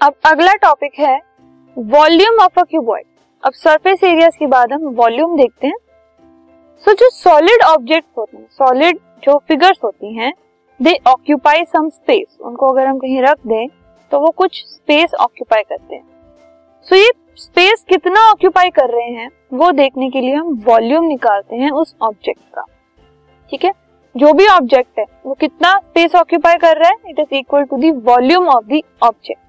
अब 0.00 0.14
अगला 0.26 0.52
टॉपिक 0.54 0.92
है 0.98 1.16
वॉल्यूम 1.76 2.38
ऑफ़ 2.42 2.60
अ 2.60 2.62
क्यूबॉइड 2.62 3.04
अब 3.42 3.52
सरफेस 3.52 4.04
एरियाज़ 4.04 4.36
के 4.38 4.46
बाद 4.46 4.72
हम 4.72 4.84
वॉल्यूम 4.96 5.36
देखते 5.36 5.66
हैं। 5.66 5.76
सो 6.84 6.90
so, 6.90 6.98
जो 6.98 7.08
सॉलिड 7.10 7.62
ऑब्जेक्ट 7.64 8.06
होते 8.18 8.36
हैं 8.36 8.46
सॉलिड 8.52 8.98
जो 9.24 9.36
फिगर्स 9.48 9.78
होती 9.84 10.14
हैं 10.14 10.32
दे 10.80 10.96
ऑक्यूपाई 11.08 11.64
सम 11.64 11.88
स्पेस 11.88 12.38
उनको 12.40 12.68
अगर 12.68 12.86
हम 12.86 12.98
कहीं 12.98 13.20
रख 13.22 13.46
दें 13.46 13.66
तो 14.12 14.20
वो 14.20 14.30
कुछ 14.38 14.62
स्पेस 14.66 15.14
ऑक्यूपाई 15.20 15.62
करते 15.62 15.94
हैं। 15.94 16.02
सो 16.86 16.94
so, 16.94 17.02
ये 17.02 17.10
स्पेस 17.36 17.84
कितना 17.88 18.20
ऑक्यूपाई 18.30 18.70
कर 18.70 18.90
रहे 18.90 19.10
हैं 19.10 19.28
वो 19.54 19.70
देखने 19.72 20.10
के 20.10 20.20
लिए 20.20 20.34
हम 20.34 20.62
वॉल्यूम 20.66 21.04
निकालते 21.04 21.56
हैं 21.56 21.70
उस 21.72 21.94
ऑब्जेक्ट 22.02 22.42
का। 22.54 22.64
ठीक 23.52 23.64
है? 23.64 23.72
जो 24.14 24.32
भी 24.32 24.48
ऑब्जेक्ट 24.48 24.98
है 24.98 25.04
वो 25.26 25.34
कितना 25.40 25.76
स्पेस 25.78 26.14
ऑक्यूपाई 26.14 26.56
कर 26.56 26.76
रहा 26.76 26.88
है? 26.88 27.10
It 27.10 27.20
is 27.20 27.34
equal 27.34 27.64
to 27.64 27.76
the 27.78 27.94
volume 28.08 28.48
of 28.48 28.64
the 28.64 28.82
object 29.02 29.48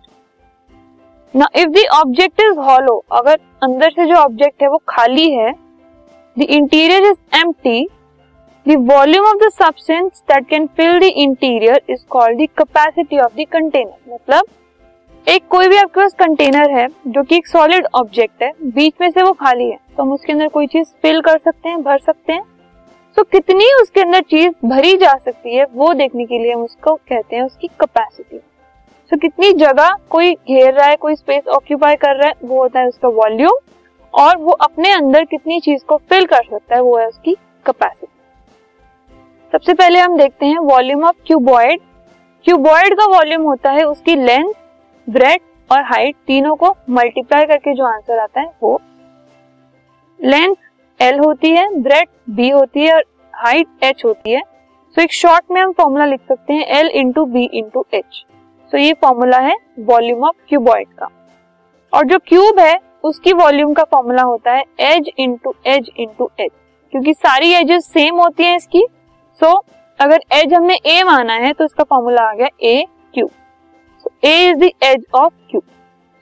ना 1.34 1.48
if 1.56 1.70
the 1.70 1.86
object 1.94 2.42
is 2.42 2.60
hollow 2.60 2.96
अगर 3.12 3.40
अंदर 3.64 3.90
से 3.90 4.06
जो 4.06 4.16
ऑब्जेक्ट 4.16 4.62
है 4.62 4.70
वो 4.70 4.82
खाली 4.90 5.30
है 5.32 5.52
the 6.38 6.42
interior 6.42 7.04
is 7.04 7.38
empty 7.38 7.88
the 8.66 8.76
volume 8.92 9.26
of 9.26 9.38
the 9.40 9.50
substance 9.52 10.24
that 10.32 10.48
can 10.50 10.68
fill 10.78 11.00
the 11.00 11.12
interior 11.18 11.82
is 11.90 12.06
called 12.10 12.42
the 12.42 12.48
capacity 12.58 13.20
of 13.20 13.36
the 13.36 13.46
container 13.52 14.14
मतलब 14.14 14.46
एक 15.28 15.48
कोई 15.50 15.68
भी 15.68 15.78
आपके 15.78 16.00
पास 16.00 16.14
कंटेनर 16.20 16.72
है, 16.72 16.88
जो 17.08 17.24
कि 17.24 17.36
एक 17.36 17.48
सॉलिड 17.48 17.88
ऑब्जेक्ट 17.96 18.44
है, 18.44 18.52
बीच 18.66 18.94
में 19.02 19.10
से 19.10 19.24
वो 19.24 19.32
खाली 19.34 19.66
है 19.66 19.78
तो 19.98 20.04
हम 20.04 20.14
उसके 20.14 20.32
अंदर 20.34 20.48
कोई 20.50 20.68
चीज़ 20.68 20.88
फिल 21.02 21.22
कर 21.22 21.38
सकते 21.38 21.70
हैं, 21.70 21.82
भर 21.84 21.98
सकते 22.00 22.34
हैं। 22.34 22.44
तो 23.18 23.24
कितनी 23.26 23.66
उसके 23.82 24.02
अंदर 24.02 24.22
चीज़ 24.22 24.54
भरी 24.66 24.96
जा 24.98 25.14
सकती 25.16 25.56
है, 25.56 25.66
वो 25.66 25.94
देखने 25.94 26.26
के 26.26 26.40
लिए 26.40 26.54
हम 26.54 26.64
उसको 26.64 26.96
कहते 26.96 27.36
हैं 27.36 27.44
उसकी 27.44 27.68
कैपेसिटी 27.70 28.38
तो 29.12 29.18
कितनी 29.18 29.52
जगह 29.54 29.96
कोई 30.10 30.34
घेर 30.34 30.74
रहा 30.74 30.88
है 30.88 30.96
कोई 30.96 31.16
स्पेस 31.16 31.48
ऑक्यूपाई 31.48 31.96
कर 31.96 32.16
रहा 32.16 32.28
है 32.28 32.34
वो 32.44 32.62
होता 32.62 32.80
है 32.80 32.88
उसका 32.88 33.08
वॉल्यूम 33.08 33.58
और 34.14 34.38
वो 34.38 34.52
अपने 34.62 34.92
अंदर 34.92 35.26
कितनी 35.26 35.60
चीज़ 35.60 35.84
को 35.86 35.98
फिल 36.10 36.26
कर 36.26 36.44
सकता 36.44 36.76
है 36.76 36.82
वो 36.82 36.98
है 36.98 37.08
उसकी 37.08 37.34
कैपेसिटी 37.66 38.08
सबसे 39.54 39.74
पहले 39.74 40.00
हम 40.00 40.18
देखते 40.18 40.46
हैं 40.46 40.60
वॉल्यूम 40.60 41.04
ऑफ़ 41.04 41.16
क्यूबॉइड 41.28 41.82
क्यूबॉइड 42.46 42.96
का 42.96 43.06
वॉल्यूम 43.08 43.42
होता 43.42 43.72
है 43.72 43.84
उसकी 43.84 44.16
लेंथ 44.16 44.54
ब्रेड 45.08 45.42
और 45.70 45.84
हाइट 45.84 46.16
तीनों 46.28 46.56
को 46.56 46.76
मल्टीप्लाई 46.90 47.46
करके 47.46 47.74
जो 47.74 47.86
आंसर 47.86 48.20
आता 48.20 48.42
है 48.42 48.52
वो 48.64 48.80
लेंथ 50.20 50.56
एल 51.00 51.20
होती 51.20 51.52
है 51.52 51.70
ब्रेड 51.82 52.08
बी 52.30 52.50
होती 52.50 52.86
है 52.86 52.94
और 52.94 53.04
हाइट 53.34 53.84
एच 53.84 54.06
होती 54.06 54.32
है. 54.32 54.42
सो 54.42 54.96
so, 54.96 55.04
एक 55.04 55.14
शॉर्ट 55.14 55.52
में 55.52 55.62
हम 55.62 55.72
फॉर्मूला 55.72 56.06
लिख 56.06 56.22
सकते 56.28 56.54
हैं 56.54 56.66
L 56.80 56.90
into 56.96 57.26
B 57.26 57.50
into 57.54 57.86
H 57.94 58.26
तो 58.72 58.78
ये 58.78 58.94
फॉर्मूला 59.02 59.38
है 59.40 59.56
वॉल्यूम 59.80 60.24
ऑफ़ 60.24 60.36
क्यूबॉइड 60.50 60.88
का। 61.00 61.08
और 61.94 62.06
जो 62.06 62.20
क्यूब 62.28 62.60
है 62.60 62.80
उसकी 63.04 63.34
वॉल्यूम 63.34 63.74
का 63.74 63.84
फॉर्मूला 63.84 64.24
होता 64.24 64.52
है 64.52 64.64
edge 64.80 65.10
into 65.18 65.54
edge 65.68 65.90
into 65.98 66.30
edge 66.40 66.50
क्योंकि 66.94 67.14
सारी 67.14 67.52
एजेस 67.54 67.86
सेम 67.86 68.20
होती 68.20 68.44
हैं 68.44 68.56
इसकी 68.58 68.86
सो 69.42 69.46
so, 69.46 69.64
अगर 70.00 70.22
एज 70.34 70.54
हमने 70.54 70.76
ए 70.86 71.02
माना 71.04 71.34
है 71.36 71.52
तो 71.54 71.64
इसका 71.64 71.84
फॉर्मूला 71.84 72.22
आ 72.22 72.34
गया 72.34 72.48
a 72.62 72.84
cube 73.14 73.30
so 74.06 74.12
a 74.24 74.50
is 74.50 74.58
the 74.58 74.70
edge 74.84 75.06
of 75.14 75.34
cube 75.52 75.64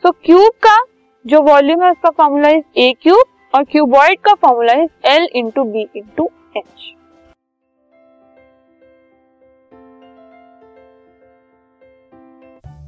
so 0.04 0.12
cube 0.26 0.52
का 0.64 0.78
जो 1.26 1.42
वॉल्यूम 1.42 1.84
है 1.84 1.92
उसका 1.92 2.10
फॉर्मूला 2.10 2.50
इज़ 2.50 2.64
ए 2.78 2.94
क्यूब 3.02 3.24
और 3.54 3.64
क्यूबॉइड 3.64 4.20
का 4.20 4.34
formula 4.34 4.74
is 4.74 5.08
L 5.08 5.28
into 5.34 5.64
B 5.64 5.88
into 5.96 6.30
H 6.58 6.94